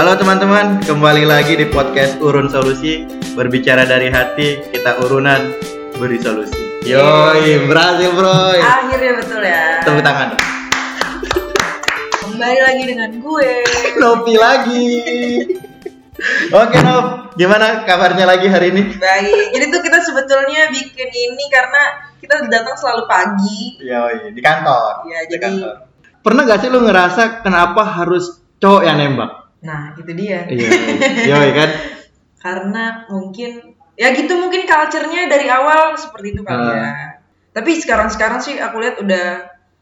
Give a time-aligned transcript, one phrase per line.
[0.00, 3.04] Halo teman-teman, kembali lagi di podcast Urun Solusi
[3.36, 5.52] Berbicara dari hati, kita urunan
[6.00, 6.56] beri solusi
[6.88, 9.84] Yoi, berhasil bro Akhirnya betul ya.
[9.84, 10.40] Tepuk tangan
[12.24, 13.52] Kembali lagi dengan gue.
[14.00, 14.88] Nopi lagi
[16.48, 18.96] Oke Nop, gimana kabarnya lagi hari ini?
[18.96, 19.52] Baik.
[19.52, 23.76] Jadi tuh kita sebetulnya bikin ini karena kita datang selalu pagi.
[23.84, 25.74] Yoi, di kantor Ya, Di jadi- kantor.
[26.24, 29.49] Pernah gak sih lu ngerasa kenapa harus cowok yang nembak?
[29.60, 30.48] Nah, itu dia.
[30.48, 30.68] Iya,
[31.28, 31.70] yoi kan?
[32.44, 36.72] Karena mungkin ya gitu mungkin culture-nya dari awal seperti itu kali Ah.
[36.72, 36.90] ya.
[37.52, 39.26] Tapi sekarang-sekarang sih aku lihat udah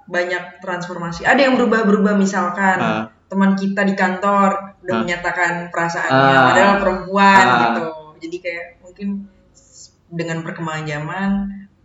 [0.08, 1.22] banyak transformasi.
[1.22, 3.04] Ada yang berubah-berubah misalkan Ah.
[3.28, 5.00] teman kita di kantor udah Ah.
[5.06, 6.44] menyatakan perasaannya Ah.
[6.50, 7.58] padahal perempuan Ah.
[7.62, 7.84] gitu.
[8.18, 9.08] Jadi kayak mungkin
[10.08, 11.30] dengan perkembangan zaman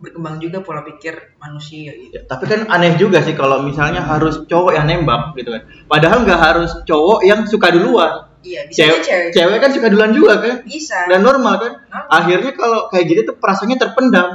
[0.04, 2.20] berkembang juga pola pikir manusia gitu.
[2.20, 5.64] Ya, tapi kan aneh juga sih kalau misalnya harus cowok yang nembak gitu kan.
[5.88, 8.28] Padahal nggak harus cowok yang suka duluan.
[8.44, 9.30] Iya, bisa Cewek, cewek.
[9.32, 10.54] cewek kan suka duluan juga kan.
[10.68, 11.08] Bisa.
[11.08, 11.72] Dan normal kan.
[11.88, 12.12] Normal.
[12.12, 14.28] Akhirnya kalau kayak gitu tuh perasaannya terpendam.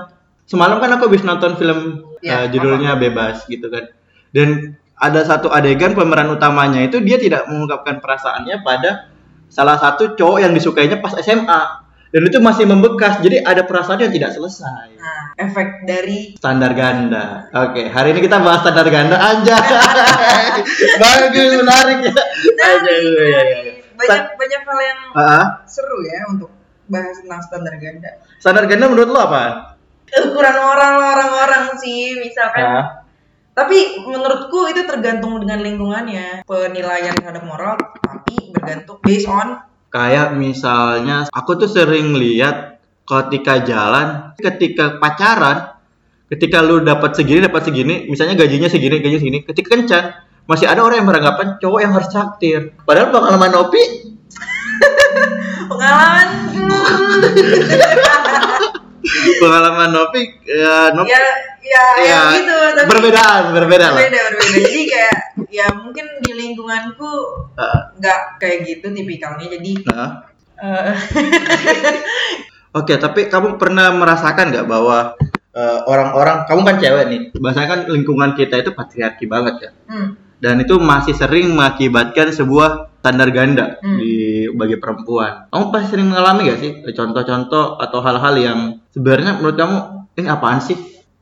[0.49, 3.95] Semalam kan aku habis nonton film Ya, eh, judulnya Bebas gitu kan.
[4.35, 9.07] Dan ada satu adegan pemeran utamanya itu dia tidak mengungkapkan perasaannya pada
[9.47, 11.87] salah satu cowok yang disukainya pas SMA.
[12.09, 13.21] Dan itu masih membekas.
[13.21, 14.97] Jadi ada perasaan yang tidak selesai.
[14.97, 17.45] Nah, efek dari Standar ganda.
[17.53, 19.55] Oke, hari ini kita bahas standar ganda aja.
[21.01, 22.13] Bagus, menarik ya.
[22.59, 22.93] Aja,
[23.93, 25.45] banyak banyak hal yang Ah, ah.
[25.69, 26.49] seru ya untuk
[26.89, 28.09] bahas tentang standar ganda.
[28.41, 29.43] standar ganda menurut lo apa?
[30.09, 32.65] Ukuran moral orang-orang sih, misalkan.
[32.65, 32.85] Ah.
[33.53, 36.41] Tapi menurutku itu tergantung dengan lingkungannya.
[36.47, 42.77] Penilaian terhadap moral, tapi bergantung based on Kayak misalnya aku tuh sering lihat
[43.09, 45.81] ketika jalan, ketika pacaran,
[46.29, 50.03] ketika lu dapat segini dapat segini, misalnya gajinya segini, gajinya segini, ketika kencan
[50.45, 52.77] masih ada orang yang beranggapan cowok yang harus traktir.
[52.85, 53.83] Padahal pengalaman Nopi
[55.73, 56.27] pengalaman.
[59.39, 61.21] pengalaman Nopi ya Nopi ya,
[61.63, 62.57] ya, ya, ya, gitu.
[62.75, 63.99] Tapi berbedaan, berbeda lah.
[63.99, 64.59] berbeda, berbeda.
[64.59, 65.17] Jadi kayak
[65.49, 67.11] ya mungkin di lingkunganku
[67.99, 69.47] nggak kayak gitu tipikalnya.
[69.47, 70.11] Jadi nah.
[70.59, 70.93] eh,
[72.77, 75.17] Oke, tapi kamu pernah merasakan nggak bahwa
[75.57, 80.09] eh, orang-orang, kamu kan cewek nih, bahasanya kan lingkungan kita itu patriarki banget ya, hmm,
[80.37, 83.97] dan itu masih sering mengakibatkan sebuah standar ganda Hmm.
[83.97, 85.47] di bagi perempuan.
[85.47, 88.59] Kamu pasti sering mengalami gak sih contoh-contoh atau hal-hal yang
[88.91, 89.77] sebenarnya menurut kamu
[90.15, 90.75] ini apaan sih?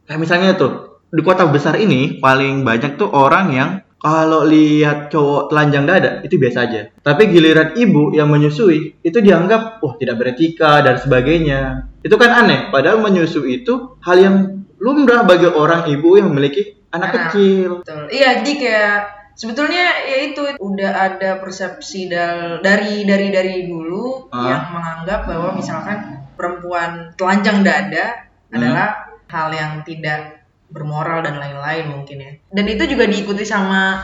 [0.03, 0.71] Kayak misalnya tuh
[1.07, 6.37] di kota besar ini paling banyak tuh orang yang kalau lihat cowok telanjang dada itu
[6.37, 6.81] biasa aja.
[7.01, 11.89] Tapi giliran ibu yang menyusui itu dianggap wah tidak beretika dan sebagainya.
[12.05, 12.69] Itu kan aneh.
[12.69, 14.35] Padahal menyusui itu hal yang
[14.77, 17.21] lumrah bagi orang ibu yang memiliki anak Anak.
[17.33, 17.69] kecil.
[17.81, 18.03] Betul.
[18.13, 18.97] Iya, jadi kayak
[19.37, 24.49] sebetulnya ya itu udah ada persepsi dal- dari dari dari dulu Ah.
[24.49, 25.97] yang menganggap bahwa misalkan
[26.33, 28.57] perempuan telanjang dada Hmm.
[28.57, 28.87] adalah
[29.27, 32.31] hal yang tidak bermoral dan lain-lain mungkin ya.
[32.49, 34.03] Dan itu juga diikuti sama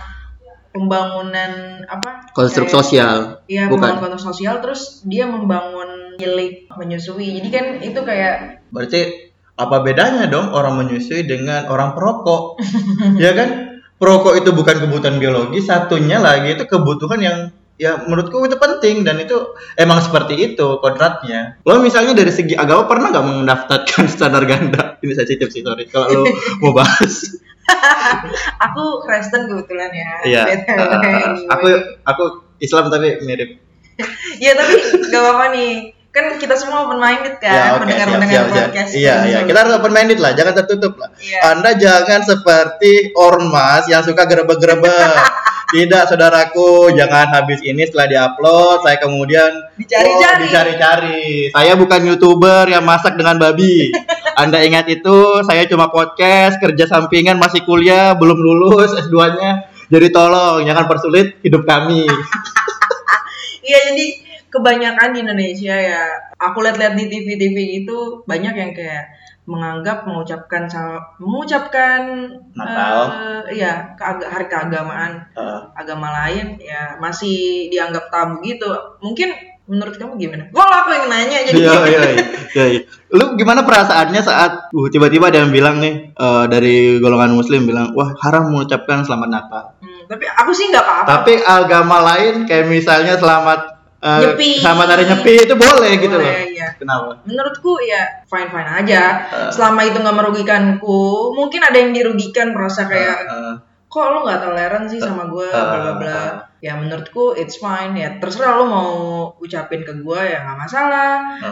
[0.69, 1.51] pembangunan
[1.85, 2.31] apa?
[2.31, 3.17] Konstruk kayak- sosial.
[3.45, 3.99] Iya, Bukan.
[3.99, 7.37] konstruk sosial terus dia membangun milik menyusui.
[7.37, 9.01] Jadi kan itu kayak Berarti
[9.53, 12.57] apa bedanya dong orang menyusui dengan orang perokok?
[13.23, 13.62] ya kan?
[14.03, 17.37] Perokok itu bukan kebutuhan biologi, satunya lagi itu kebutuhan yang
[17.79, 21.63] ya menurutku itu penting dan itu emang seperti itu kodratnya.
[21.63, 24.99] Lo misalnya dari segi agama pernah nggak mendaftarkan standar ganda?
[24.99, 26.23] Ini sensitif sih sorry kalau lo
[26.59, 27.39] mau bahas.
[28.67, 30.11] aku Kristen kebetulan ya.
[30.27, 30.43] Iya.
[30.67, 31.65] Uh, aku
[32.03, 32.23] aku
[32.59, 33.55] Islam tapi mirip.
[34.41, 34.73] Iya tapi
[35.13, 38.45] gak apa-apa nih kan kita semua open minded kan Ya, oke, mendengar siap, mendengar siap,
[38.45, 38.69] siap.
[38.69, 39.39] podcast Iya, iya.
[39.49, 41.09] Kita harus open minded lah, jangan tertutup lah.
[41.17, 41.39] Iya.
[41.49, 45.17] Anda jangan seperti ormas yang suka gerebek-gerebek.
[45.73, 50.37] Tidak, saudaraku, jangan habis ini setelah diupload, saya kemudian Dicari-cari.
[50.37, 51.49] Oh, dicari-cari.
[51.49, 53.89] Saya bukan youtuber yang masak dengan babi.
[54.41, 59.65] Anda ingat itu, saya cuma podcast, kerja sampingan, masih kuliah, belum lulus S2-nya.
[59.89, 62.05] Jadi tolong, jangan persulit hidup kami.
[63.65, 64.05] iya jadi
[64.53, 66.01] kebanyakan di Indonesia ya
[66.37, 69.09] aku lihat-lihat di TV-TV itu banyak yang kayak
[69.43, 70.71] menganggap mengucapkan
[71.19, 73.11] mengucapkan Natal.
[73.51, 78.69] iya keaga- hari keagamaan Uh, agama lain ya masih dianggap tabu gitu
[79.03, 79.33] mungkin
[79.63, 80.43] menurut kamu gimana?
[80.51, 82.81] Kalau aku yang nanya jadi Iya, iya, iya, iya, iya.
[83.15, 87.95] Lu gimana perasaannya saat uh, tiba-tiba ada yang bilang nih eh, dari golongan muslim bilang,
[87.95, 89.63] wah haram mengucapkan selamat Natal.
[89.79, 91.07] Hmm, tapi aku sih nggak apa-apa.
[91.07, 93.72] Tapi agama lain kayak misalnya selamat
[94.03, 94.59] eh, Nyepi.
[94.59, 96.27] selamat hari nyepi itu boleh, gitu loh.
[96.27, 96.67] Boleh, iya.
[96.75, 97.23] Kenapa?
[97.23, 99.47] menurutku ya fine fine aja Uh.
[99.47, 103.53] selama itu nggak merugikanku mungkin ada yang dirugikan merasa kayak Eh,
[103.87, 106.29] kok lu nggak toleran sih sama gue Uh, bla bla bla uh.
[106.59, 108.91] ya menurutku it's fine ya terserah lo mau
[109.37, 111.11] ucapin ke gue ya nggak masalah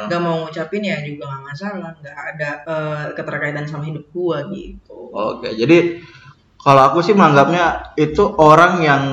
[0.10, 4.98] nggak mau ngucapin ya juga nggak masalah nggak ada eh, keterkaitan sama hidup gue gitu
[5.12, 6.00] Oke, jadi
[6.58, 9.04] kalau aku sih menganggapnya itu orang yang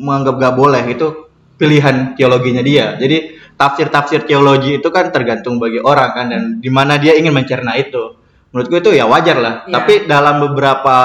[0.00, 1.21] menganggap gak boleh itu
[1.62, 2.98] pilihan teologinya dia.
[2.98, 7.78] Jadi tafsir-tafsir teologi itu kan tergantung bagi orang kan dan di mana dia ingin mencerna
[7.78, 8.18] itu.
[8.52, 9.54] Menurutku itu ya wajar lah.
[9.64, 9.72] Iya.
[9.72, 10.96] Tapi dalam beberapa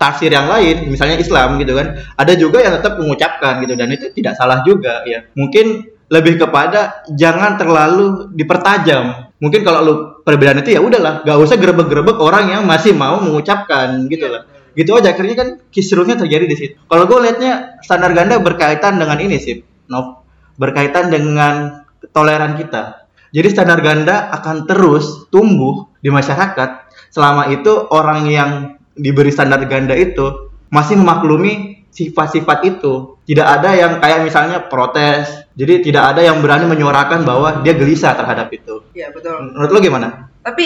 [0.00, 4.08] tafsir yang lain, misalnya Islam gitu kan, ada juga yang tetap mengucapkan gitu dan itu
[4.14, 5.26] tidak salah juga ya.
[5.36, 9.34] Mungkin lebih kepada jangan terlalu dipertajam.
[9.36, 9.94] Mungkin kalau lu
[10.24, 14.48] perbedaan itu ya udahlah, gak usah gerebek-gerebek orang yang masih mau mengucapkan gitu lah.
[14.72, 16.74] Gitu aja akhirnya kan kisruhnya terjadi di situ.
[16.88, 19.60] Kalau gue liatnya standar ganda berkaitan dengan ini sih,
[19.92, 20.24] Nov.
[20.56, 23.04] Berkaitan dengan toleran kita.
[23.28, 26.70] Jadi standar ganda akan terus tumbuh di masyarakat
[27.08, 28.50] selama itu orang yang
[28.92, 33.16] diberi standar ganda itu masih memaklumi sifat-sifat itu.
[33.22, 35.28] Tidak ada yang kayak misalnya protes.
[35.52, 38.80] Jadi tidak ada yang berani menyuarakan bahwa dia gelisah terhadap itu.
[38.92, 40.08] ya betul Menurut lo gimana?
[40.42, 40.64] tapi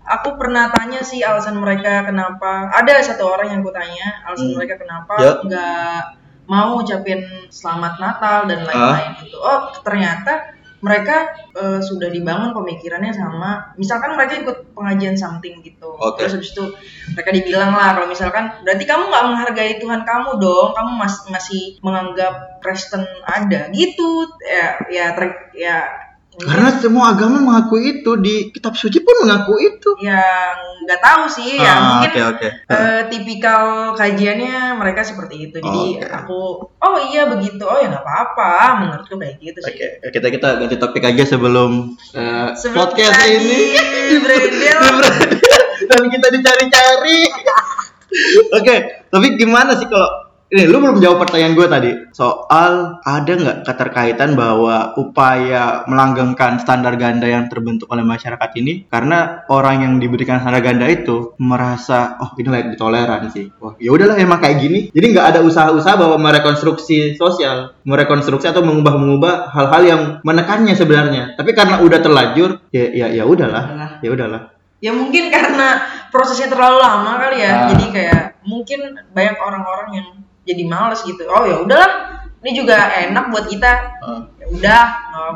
[0.00, 4.56] aku pernah tanya sih alasan mereka kenapa ada satu orang yang ku tanya alasan Hmm.
[4.56, 5.32] mereka kenapa Ya.
[5.44, 5.98] nggak
[6.50, 9.38] mau ucapin selamat Natal dan lain-lain gitu.
[9.38, 15.92] Oh ternyata mereka eh, sudah dibangun pemikirannya sama misalkan mereka ikut pengajian something gitu.
[16.00, 16.24] Oke.
[16.24, 16.64] terus habis itu
[17.12, 21.76] mereka dibilang lah kalau misalkan berarti kamu nggak menghargai Tuhan kamu dong kamu mas- masih
[21.84, 24.26] menganggap Kristen ada gitu.
[24.42, 25.76] Ya ya ter- ya
[26.40, 29.90] Karena semua agama mengakui itu di kitab suci pun mengaku itu.
[30.00, 32.48] yang nggak tahu sih ya Ah, mungkin Oke oke.
[32.72, 36.08] eh, tipikal kajiannya mereka seperti itu jadi Oke.
[36.08, 36.40] aku
[36.72, 40.76] oh iya begitu oh ya nggak apa-apa menurutku kayak gitu sih Oke, kita kita ganti
[40.80, 43.60] topik aja sebelum, eh, Sebelum podcast tadi ini
[45.90, 47.20] dan kita dicari-cari.
[48.58, 48.74] Oke,
[49.06, 51.90] tapi gimana sih kalau ini lu belum jawab pertanyaan gue tadi.
[52.10, 58.90] Soal ada nggak keterkaitan bahwa upaya melanggengkan standar ganda yang terbentuk oleh masyarakat ini?
[58.90, 64.18] Karena orang yang diberikan standar ganda itu merasa oh ini layak ditoleransi wah ya udahlah
[64.18, 64.80] emang kayak gini.
[64.90, 71.38] Jadi nggak ada usaha-usaha bahwa merekonstruksi sosial merekonstruksi atau mengubah-mengubah hal-hal yang menekannya sebenarnya.
[71.38, 73.98] Tapi karena udah terlanjur ya ya ya udahlah.
[74.02, 74.50] Ya udahlah.
[74.80, 75.78] Ya mungkin karena
[76.10, 77.50] prosesnya terlalu lama kali ya.
[77.52, 77.66] Ah.
[77.70, 80.08] jadi kayak mungkin banyak orang-orang yang
[80.44, 81.26] jadi males gitu.
[81.28, 82.22] Oh ya udahlah.
[82.40, 83.72] Ini juga enak buat kita.
[84.00, 84.20] Ah.
[84.40, 84.82] ya udah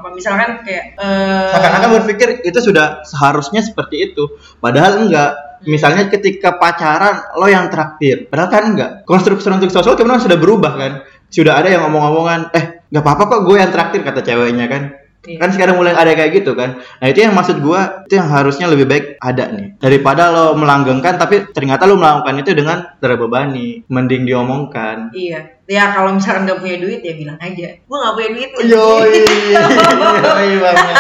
[0.01, 4.41] apa misalkan kayak eh, seakan-akan berpikir itu sudah seharusnya seperti itu.
[4.59, 5.61] Padahal enggak.
[5.65, 8.29] Misalnya ketika pacaran lo yang traktir.
[8.29, 8.91] Padahal kan enggak.
[9.05, 10.93] Konstruksi konstruksi sosial kemudian sudah berubah kan.
[11.29, 14.83] Sudah ada yang ngomong-ngomongan eh nggak apa-apa kok gue yang traktir kata ceweknya kan
[15.25, 15.41] Iya.
[15.41, 18.69] kan sekarang mulai ada kayak gitu kan nah itu yang maksud gue itu yang harusnya
[18.69, 24.29] lebih baik ada nih daripada lo melanggengkan tapi ternyata lo melakukan itu dengan terbebani mending
[24.29, 28.49] diomongkan Iya, ya kalau misalkan nggak punya duit ya bilang aja, gue nggak punya duit.
[28.67, 29.21] Yoi,
[30.25, 30.94] yoi banget.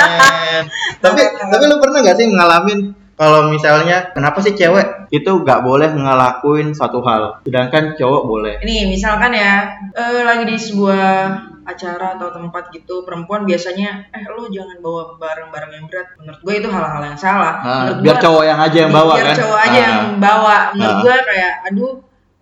[1.04, 5.88] tapi tapi lu pernah gak sih ngalamin kalau misalnya kenapa sih cewek itu gak boleh
[5.88, 8.54] ngelakuin suatu hal, sedangkan cowok boleh.
[8.60, 11.06] Ini misalkan ya, eh, lagi di sebuah
[11.64, 16.12] acara atau tempat gitu, perempuan biasanya, eh lo jangan bawa barang-barang yang berat.
[16.18, 17.54] Menurut gue itu hal-hal yang salah.
[17.56, 19.36] Nah, Menurut biar gua- cowok yang aja yang bawa biar kan.
[19.40, 19.80] cowok aja Ah.
[19.80, 20.56] yang bawa.
[20.76, 21.00] Menurut Ah.
[21.00, 21.92] gue kayak, aduh,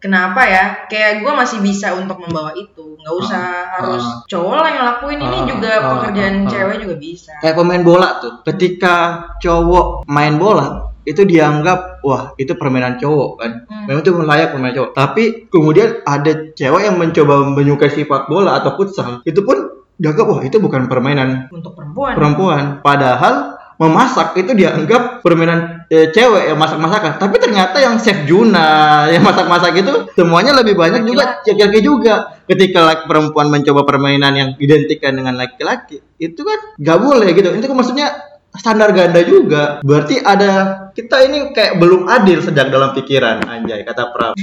[0.03, 0.65] kenapa ya?
[0.91, 4.19] Kayak gue masih bisa untuk membawa itu, nggak usah harus Ah.
[4.27, 5.19] cowok lah yang lakuin.
[5.19, 6.51] Ini Ah, juga ah, pekerjaan ah, ah.
[6.51, 7.33] cewek juga bisa.
[7.39, 8.95] Kayak pemain bola tuh, ketika
[9.39, 13.91] cowok main bola itu dianggap wah itu permainan cowok kan Hmm.
[13.91, 18.79] memang itu layak permainan cowok tapi kemudian ada cewek yang mencoba menyukai sepak bola atau
[18.79, 19.67] futsal itu pun
[19.99, 22.15] dianggap wah itu bukan permainan Untuk perempuan.
[22.15, 22.65] perempuan.
[22.83, 23.35] Padahal
[23.79, 27.21] memasak itu dianggap permainan eh, cewek yang masak-masakan.
[27.21, 28.69] Tapi ternyata yang chef Juna
[29.13, 32.15] yang masak-masak itu semuanya lebih banyak juga laki-laki juga.
[32.49, 37.53] Ketika laki perempuan mencoba permainan yang identikkan dengan laki-laki, itu kan nggak boleh gitu.
[37.53, 38.09] Itu kan maksudnya
[38.53, 39.81] standar ganda juga.
[39.81, 44.37] Berarti ada kita ini kayak belum adil sejak dalam pikiran anjay kata Pram.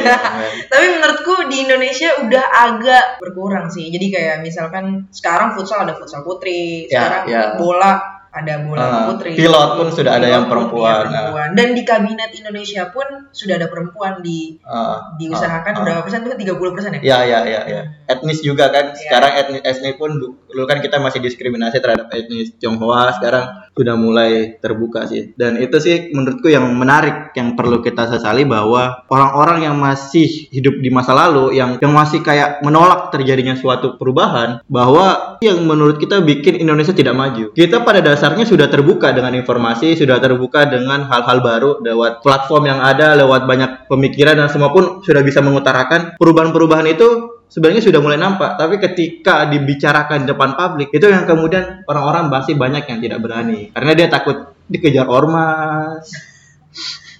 [0.72, 3.90] Tapi menurutku di Indonesia udah agak berkurang sih.
[3.90, 7.42] Jadi kayak misalkan sekarang futsal ada futsal putri, Ya, sekarang ya.
[7.58, 9.34] bola ada bola Ah, putri.
[9.34, 11.48] pilot pun sudah ada yang pun perempuan, iya, perempuan.
[11.58, 15.82] Dan di kabinet Indonesia pun sudah ada perempuan di Ah, diusahakan ah, ah.
[15.82, 17.00] berapa persen tuh 30 persen ya?
[17.02, 17.82] Ya, ya, ya, ya.
[18.06, 18.94] Etnis juga kan.
[18.94, 18.98] Iya.
[19.02, 20.14] Sekarang etnis etnis pun
[20.50, 25.32] dulu kan kita masih diskriminasi terhadap etnis Tionghoa, sekarang sudah mulai terbuka sih.
[25.38, 30.82] Dan itu sih menurutku yang menarik yang perlu kita sesali bahwa orang-orang yang masih hidup
[30.82, 36.20] di masa lalu yang yang masih kayak menolak terjadinya suatu perubahan bahwa yang menurut kita
[36.20, 37.54] bikin Indonesia tidak maju.
[37.54, 42.80] Kita pada dasarnya sudah terbuka dengan informasi, sudah terbuka dengan hal-hal baru lewat platform yang
[42.82, 48.16] ada, lewat banyak pemikiran dan semua pun sudah bisa mengutarakan perubahan-perubahan itu sebenarnya sudah mulai
[48.16, 53.18] nampak, tapi ketika dibicarakan di depan publik itu yang kemudian orang-orang masih banyak yang tidak
[53.18, 56.06] berani karena dia takut dikejar ormas.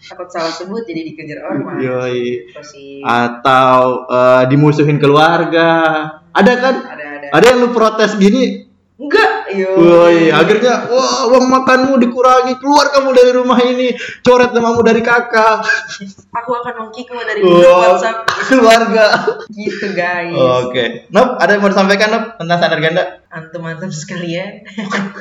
[0.06, 2.50] takut salah sebut jadi dikejar ormas Yoi.
[3.02, 5.68] Atau eh, dimusuhin keluarga.
[6.30, 6.74] Ada kan?
[6.86, 12.56] ada ada Ada yang lu protes gini, enggak yo Woi, akhirnya wah uang makanmu dikurangi,
[12.56, 15.60] keluar kamu dari rumah ini, coret namamu dari kakak.
[16.30, 19.06] aku akan mengkikmu dari grup Wah, WhatsApp keluarga.
[19.48, 21.06] gitu guys Oke.
[21.08, 23.04] Nop, ada yang mau disampaikan Nop tentang sadar ganda?
[23.30, 24.66] antum-antum sekalian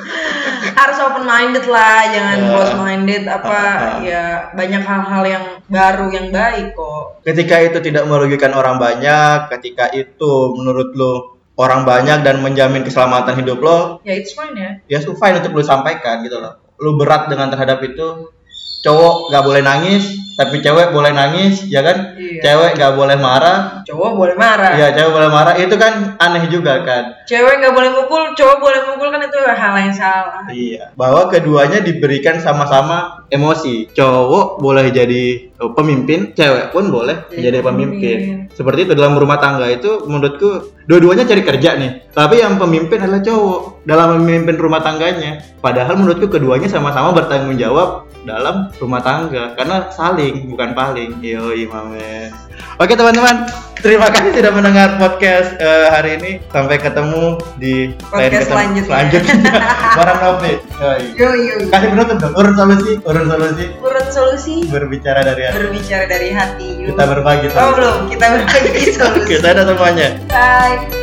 [0.74, 2.46] harus open minded lah jangan Ya.
[2.48, 3.94] close minded apa Ah.
[4.00, 9.92] ya banyak hal-hal yang baru yang baik kok Ketika itu tidak merugikan orang banyak, ketika
[9.92, 14.98] itu menurut lo orang banyak dan menjamin keselamatan hidup lo, ya it's fine ya ya
[15.04, 16.56] so fine untuk lo sampaikan gitu loh.
[16.80, 18.32] Lo berat dengan terhadap itu,
[18.80, 22.16] cowok gak boleh nangis, tapi cewek boleh nangis, ya kan?
[22.16, 22.40] Iya.
[22.40, 26.80] Cewek gak boleh marah, cowok boleh marah ya cewek boleh marah, itu kan aneh juga
[26.86, 27.04] kan?
[27.28, 31.78] cewek nggak boleh mukul cowok boleh mukul kan itu hal yang salah Iya, bahwa keduanya
[31.78, 33.86] diberikan sama-sama emosi.
[33.94, 38.18] Cowok boleh jadi eh, pemimpin, cewek pun boleh Jadi jadi pemimpin.
[38.18, 38.50] pemimpin.
[38.50, 42.10] Seperti itu dalam rumah tangga itu menurutku dua-duanya cari kerja nih.
[42.10, 45.38] Tapi yang pemimpin adalah cowok dalam memimpin rumah tangganya.
[45.62, 51.10] Padahal menurutku keduanya sama-sama bertanggung jawab dalam rumah tangga karena saling bukan paling.
[51.18, 52.30] Yoi, mamen.
[52.76, 53.44] Oke teman-teman,
[53.76, 56.30] terima kasih sudah mendengar podcast eh, hari ini.
[56.46, 58.88] Sampai ketemu di Podcast ketemu- selanjutnya.
[58.88, 59.52] selanjutnya.
[59.96, 60.52] Barang Novi.
[60.76, 61.02] Yoi.
[61.14, 63.64] yo yo Kasih penutup dong, urun solusi, urun solusi.
[63.78, 65.56] urut solusi Berbicara dari hati.
[65.58, 67.76] berbicara dari hati Kita berbagi oh solusi.
[67.76, 70.08] belum kita berbagi solusi Kita ada semuanya.
[70.26, 70.99] bye